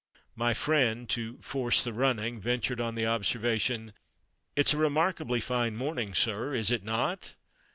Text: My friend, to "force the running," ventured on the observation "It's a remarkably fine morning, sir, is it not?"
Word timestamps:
My 0.35 0.55
friend, 0.55 1.07
to 1.09 1.37
"force 1.43 1.83
the 1.83 1.93
running," 1.93 2.41
ventured 2.41 2.81
on 2.81 2.95
the 2.95 3.05
observation 3.05 3.93
"It's 4.55 4.73
a 4.73 4.77
remarkably 4.77 5.39
fine 5.41 5.75
morning, 5.75 6.15
sir, 6.15 6.55
is 6.55 6.71
it 6.71 6.83
not?" 6.83 7.35